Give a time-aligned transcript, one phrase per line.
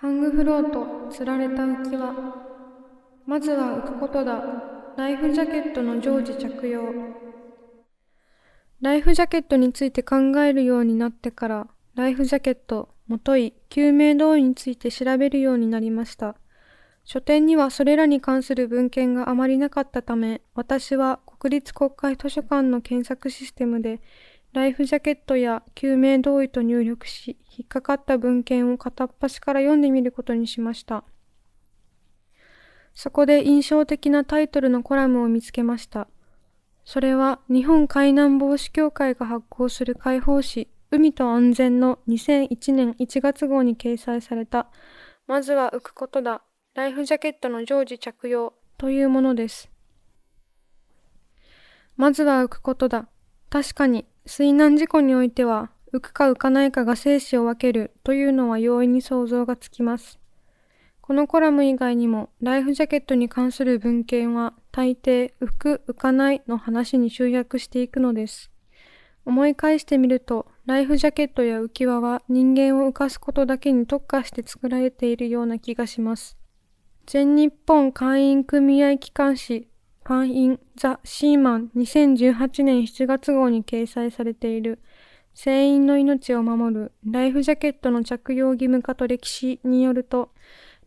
[0.00, 2.14] ハングフロート、釣られた浮き輪。
[3.26, 4.42] まずは浮くことだ。
[4.96, 6.80] ライフジャケットの常時着用。
[8.80, 11.66] ライフジャケットについて考えるようになってから、
[11.96, 16.34] ライフジャケット、もとい、救命胴衣について調べるようになりました。
[17.04, 24.00] 書店にはそれらに関する文献があまりなかったため、私は国立国会図書館の検索システムで、
[24.52, 31.04] ライフジャケットや救命胴衣と入力し、引っかかった文献を片っ端から読んでみることにしました。
[32.94, 36.08] そこで印象的なタイトルのコラムを見つけました。
[36.84, 44.68] それは日本海難防止協会が発行する解放誌海と安全の2001年1月号に掲載された
[45.28, 46.42] まずは浮くことだ
[46.74, 49.70] ライフジャケットの常時着用というものです。
[51.96, 53.08] まずは浮くことだ。
[53.50, 60.20] 確かに水難事故においては、浮くか浮かないかが生死を分けるというのは容易に想像がつきます。
[61.00, 68.52] このコラム以外にも、ライフジャケットに関する文献は、大抵、浮く、浮かないの話に集約していくのです。
[69.24, 76.38] 思い返してみると、ライフジャケットや浮き輪は人間を浮かすことだけに特化して作られているような気がします。
[77.06, 79.69] 全日本会員組合機関誌
[80.10, 84.80] 会員ザ・シーマン2018年7月号に掲載されている
[85.34, 90.32] 船員の命を守るライフジャケットの着用義務化と歴史によると、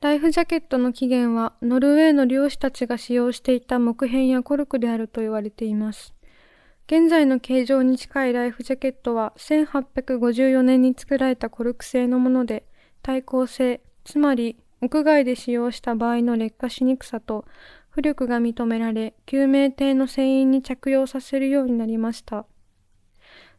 [0.01, 6.13] ライフジャケットの起源はノルウェーの漁師たちが使用していた木片やコルクであると言われています。
[6.87, 12.65] 現在の形状に近いライフジャケットは1854年に作られたコルク製のもので、
[13.01, 17.45] 耐候性、つまり屋外で使用した場合の劣化しにくさと
[17.95, 22.47] 浮力が認められ、救命艇の船員に着用させるようになりました。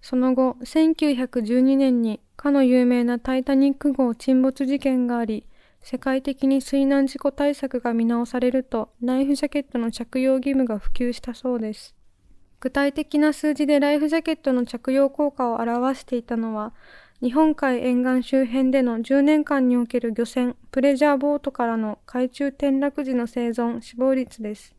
[0.03, 5.47] その後、1912年にかの有名なタイタニック号沈没事件があり、
[5.83, 11.95] 世界的に水難事故対策が見直されると、ライフジャケットの着用義務が普及したそうです。
[12.59, 16.75] 具体的な数字でライフジャケットの着用効果を表していたのは、
[17.23, 24.75] 日本海沿岸周辺での10年間における漁船、プレジャーボートからの海中転落時の生存、死亡率です。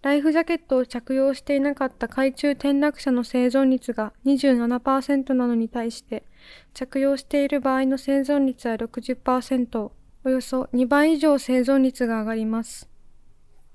[0.00, 6.24] ライフジャケットを着用していなかった海中転落者の生存率が27%なのに対して、
[6.72, 9.90] 着用している場合の生存率は60%、
[10.24, 12.88] およそ2倍以上生存率が上がります。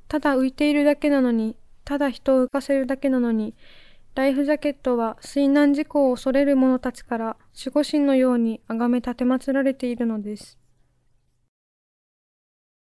[0.08, 1.56] ただ浮いているだけなのに、
[1.86, 3.54] ただ人を浮かせるだけなのに、
[4.16, 10.60] ライフジャケットは水難事故を恐れる者たちから守護神のように崇め立てまつられているのです。